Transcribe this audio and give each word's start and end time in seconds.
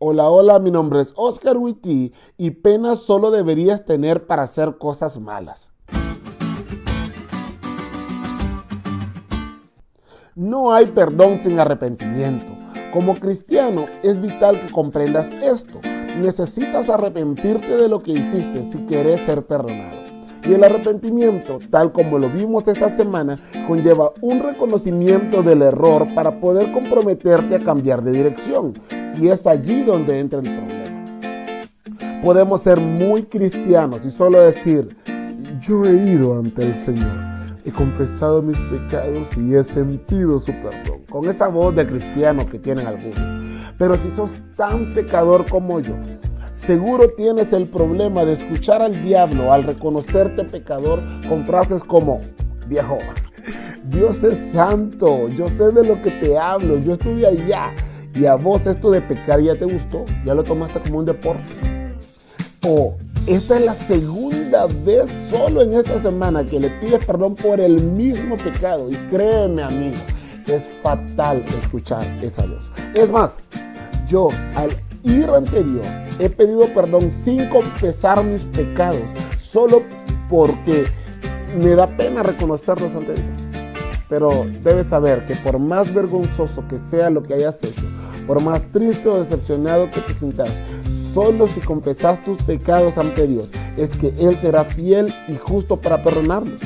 Hola, 0.00 0.30
hola, 0.30 0.60
mi 0.60 0.70
nombre 0.70 1.00
es 1.00 1.12
Oscar 1.16 1.56
Witty 1.56 2.12
y 2.36 2.50
pena 2.52 2.94
solo 2.94 3.32
deberías 3.32 3.84
tener 3.84 4.28
para 4.28 4.44
hacer 4.44 4.78
cosas 4.78 5.18
malas. 5.18 5.72
No 10.36 10.72
hay 10.72 10.86
perdón 10.86 11.40
sin 11.42 11.58
arrepentimiento. 11.58 12.46
Como 12.92 13.14
cristiano 13.14 13.86
es 14.04 14.22
vital 14.22 14.60
que 14.60 14.72
comprendas 14.72 15.32
esto. 15.42 15.80
Necesitas 16.16 16.88
arrepentirte 16.88 17.76
de 17.76 17.88
lo 17.88 18.00
que 18.00 18.12
hiciste 18.12 18.70
si 18.70 18.78
quieres 18.86 19.18
ser 19.22 19.46
perdonado. 19.46 19.98
Y 20.48 20.52
el 20.52 20.62
arrepentimiento, 20.62 21.58
tal 21.70 21.90
como 21.90 22.20
lo 22.20 22.28
vimos 22.28 22.68
esta 22.68 22.88
semana, 22.96 23.40
conlleva 23.66 24.12
un 24.20 24.38
reconocimiento 24.38 25.42
del 25.42 25.62
error 25.62 26.06
para 26.14 26.38
poder 26.38 26.70
comprometerte 26.70 27.56
a 27.56 27.58
cambiar 27.58 28.02
de 28.02 28.12
dirección. 28.12 28.74
Y 29.20 29.28
es 29.28 29.46
allí 29.46 29.82
donde 29.82 30.18
entra 30.18 30.40
el 30.40 30.44
problema. 30.44 32.22
Podemos 32.22 32.62
ser 32.62 32.80
muy 32.80 33.22
cristianos 33.24 34.00
y 34.04 34.10
solo 34.10 34.40
decir, 34.40 34.88
yo 35.60 35.84
he 35.84 35.94
ido 36.10 36.38
ante 36.38 36.64
el 36.64 36.74
Señor, 36.74 37.12
he 37.64 37.70
confesado 37.70 38.42
mis 38.42 38.58
pecados 38.58 39.28
y 39.36 39.54
he 39.54 39.64
sentido 39.64 40.38
su 40.38 40.52
perdón. 40.52 41.02
Con 41.10 41.28
esa 41.28 41.48
voz 41.48 41.74
de 41.74 41.86
cristiano 41.86 42.46
que 42.50 42.58
tienen 42.58 42.86
algunos. 42.86 43.18
Pero 43.78 43.94
si 43.94 44.10
sos 44.16 44.30
tan 44.56 44.92
pecador 44.92 45.44
como 45.48 45.80
yo, 45.80 45.94
Seguro 46.68 47.08
tienes 47.16 47.50
el 47.54 47.66
problema 47.66 48.26
de 48.26 48.34
escuchar 48.34 48.82
al 48.82 49.02
diablo 49.02 49.54
al 49.54 49.64
reconocerte 49.64 50.44
pecador 50.44 51.02
con 51.26 51.46
frases 51.46 51.82
como, 51.82 52.20
viejo, 52.66 52.98
Dios 53.84 54.22
es 54.22 54.36
santo, 54.52 55.28
yo 55.28 55.48
sé 55.48 55.70
de 55.70 55.82
lo 55.82 56.02
que 56.02 56.10
te 56.10 56.36
hablo, 56.36 56.78
yo 56.78 56.92
estuve 56.92 57.26
allá. 57.26 57.72
Y 58.18 58.26
a 58.26 58.34
vos 58.34 58.66
esto 58.66 58.90
de 58.90 59.00
pecar 59.00 59.40
ya 59.40 59.54
te 59.54 59.64
gustó, 59.64 60.04
ya 60.24 60.34
lo 60.34 60.42
tomaste 60.42 60.80
como 60.80 60.98
un 60.98 61.04
deporte. 61.04 61.48
O 62.66 62.96
esta 63.26 63.58
es 63.58 63.64
la 63.64 63.74
segunda 63.74 64.66
vez 64.84 65.04
solo 65.30 65.62
en 65.62 65.74
esta 65.74 66.02
semana 66.02 66.44
que 66.44 66.58
le 66.58 66.68
pides 66.80 67.04
perdón 67.04 67.36
por 67.36 67.60
el 67.60 67.80
mismo 67.80 68.36
pecado. 68.36 68.90
Y 68.90 68.94
créeme 69.10 69.62
amigo, 69.62 69.96
es 70.46 70.62
fatal 70.82 71.44
escuchar 71.60 72.04
esa 72.20 72.44
voz. 72.46 72.72
Es 72.94 73.08
más, 73.08 73.36
yo 74.08 74.28
al 74.56 74.70
ir 75.04 75.30
ante 75.30 75.62
Dios 75.62 75.86
he 76.18 76.28
pedido 76.28 76.66
perdón 76.74 77.12
sin 77.24 77.46
confesar 77.48 78.24
mis 78.24 78.42
pecados, 78.44 79.02
solo 79.40 79.82
porque 80.28 80.84
me 81.62 81.76
da 81.76 81.86
pena 81.86 82.24
reconocerlos 82.24 82.90
ante 82.96 83.14
Dios. 83.14 83.47
Pero 84.08 84.46
debes 84.62 84.88
saber 84.88 85.26
que 85.26 85.34
por 85.36 85.58
más 85.58 85.92
vergonzoso 85.92 86.64
que 86.68 86.78
sea 86.90 87.10
lo 87.10 87.22
que 87.22 87.34
hayas 87.34 87.56
hecho, 87.62 87.82
por 88.26 88.42
más 88.42 88.62
triste 88.72 89.08
o 89.08 89.22
decepcionado 89.22 89.90
que 89.90 90.00
te 90.00 90.14
sientas, 90.14 90.50
solo 91.12 91.46
si 91.46 91.60
confesas 91.60 92.24
tus 92.24 92.42
pecados 92.42 92.96
ante 92.96 93.26
Dios, 93.26 93.48
es 93.76 93.90
que 93.96 94.08
Él 94.18 94.36
será 94.40 94.64
fiel 94.64 95.12
y 95.28 95.36
justo 95.36 95.76
para 95.76 96.02
perdonarlos. 96.02 96.60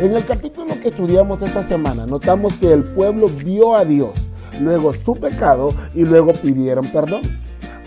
En 0.00 0.14
el 0.14 0.24
capítulo 0.24 0.78
que 0.80 0.88
estudiamos 0.88 1.42
esta 1.42 1.66
semana, 1.66 2.06
notamos 2.06 2.54
que 2.54 2.72
el 2.72 2.84
pueblo 2.84 3.28
vio 3.28 3.76
a 3.76 3.84
Dios, 3.84 4.12
luego 4.60 4.92
su 4.92 5.14
pecado 5.14 5.74
y 5.94 6.04
luego 6.04 6.32
pidieron 6.32 6.86
perdón 6.86 7.22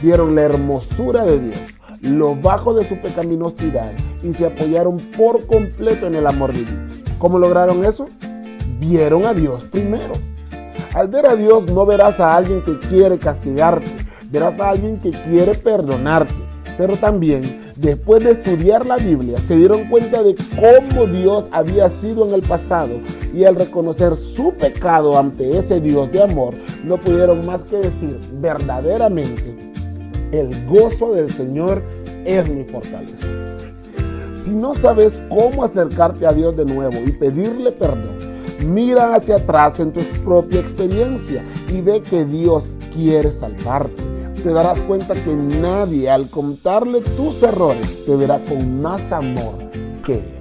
vieron 0.01 0.35
la 0.35 0.41
hermosura 0.41 1.23
de 1.23 1.39
Dios, 1.39 1.57
lo 2.01 2.35
bajo 2.35 2.73
de 2.73 2.87
su 2.87 2.97
pecaminosidad 2.97 3.91
y 4.23 4.33
se 4.33 4.45
apoyaron 4.45 4.97
por 5.17 5.45
completo 5.45 6.07
en 6.07 6.15
el 6.15 6.27
amor 6.27 6.53
Dios. 6.53 6.69
¿Cómo 7.17 7.39
lograron 7.39 7.83
eso? 7.85 8.07
Vieron 8.79 9.25
a 9.25 9.33
Dios 9.33 9.63
primero. 9.65 10.13
Al 10.93 11.07
ver 11.07 11.25
a 11.25 11.35
Dios 11.35 11.71
no 11.71 11.85
verás 11.85 12.19
a 12.19 12.35
alguien 12.35 12.63
que 12.63 12.77
quiere 12.79 13.17
castigarte, 13.17 13.87
verás 14.31 14.59
a 14.59 14.69
alguien 14.69 14.99
que 14.99 15.11
quiere 15.11 15.53
perdonarte. 15.53 16.33
Pero 16.77 16.95
también, 16.97 17.41
después 17.77 18.23
de 18.23 18.31
estudiar 18.31 18.85
la 18.85 18.97
Biblia, 18.97 19.37
se 19.37 19.55
dieron 19.55 19.89
cuenta 19.89 20.23
de 20.23 20.35
cómo 20.55 21.05
Dios 21.05 21.45
había 21.51 21.89
sido 22.01 22.27
en 22.27 22.33
el 22.33 22.41
pasado 22.41 22.99
y 23.33 23.45
al 23.45 23.55
reconocer 23.55 24.15
su 24.15 24.53
pecado 24.53 25.17
ante 25.17 25.57
ese 25.57 25.79
Dios 25.79 26.11
de 26.11 26.23
amor, 26.23 26.53
no 26.83 26.97
pudieron 26.97 27.45
más 27.45 27.61
que 27.63 27.77
decir 27.77 28.19
verdaderamente 28.39 29.73
el 30.31 30.65
gozo 30.67 31.13
del 31.13 31.29
Señor 31.29 31.81
es 32.25 32.49
mi 32.49 32.63
fortaleza. 32.63 33.27
Si 34.43 34.51
no 34.51 34.75
sabes 34.75 35.13
cómo 35.29 35.63
acercarte 35.63 36.25
a 36.25 36.33
Dios 36.33 36.55
de 36.55 36.65
nuevo 36.65 36.95
y 37.05 37.11
pedirle 37.11 37.71
perdón, 37.71 38.17
mira 38.65 39.15
hacia 39.15 39.37
atrás 39.37 39.79
en 39.79 39.93
tu 39.93 40.01
propia 40.23 40.59
experiencia 40.59 41.43
y 41.71 41.81
ve 41.81 42.01
que 42.01 42.25
Dios 42.25 42.63
quiere 42.93 43.31
salvarte. 43.31 44.03
Te 44.41 44.53
darás 44.53 44.79
cuenta 44.81 45.15
que 45.15 45.33
nadie 45.33 46.09
al 46.09 46.29
contarle 46.29 47.01
tus 47.01 47.41
errores 47.41 48.05
te 48.05 48.15
verá 48.15 48.39
con 48.39 48.81
más 48.81 49.11
amor 49.11 49.55
que 50.05 50.13
Él. 50.13 50.35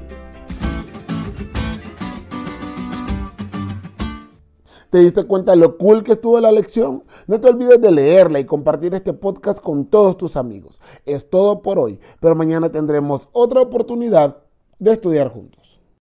¿Te 4.91 5.01
diste 5.01 5.25
cuenta 5.25 5.53
de 5.53 5.57
lo 5.57 5.77
cool 5.77 6.05
que 6.05 6.13
estuvo 6.13 6.39
la 6.39 6.53
lección? 6.53 7.03
No 7.27 7.41
te 7.41 7.49
olvides 7.49 7.81
de 7.81 7.91
leerla 7.91 8.39
y 8.39 8.45
compartir 8.45 8.95
este 8.95 9.13
podcast 9.13 9.59
con 9.59 9.87
todos 9.87 10.17
tus 10.17 10.37
amigos. 10.37 10.81
Es 11.05 11.29
todo 11.29 11.63
por 11.63 11.81
hoy, 11.81 11.99
pero 12.21 12.37
mañana 12.37 12.71
tendremos 12.71 13.29
otra 13.33 13.61
oportunidad 13.61 14.37
de 14.79 14.93
estudiar 14.93 15.31
juntos. 15.31 15.64